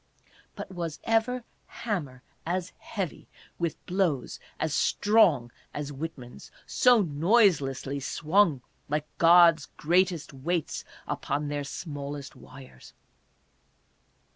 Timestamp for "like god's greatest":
8.89-10.33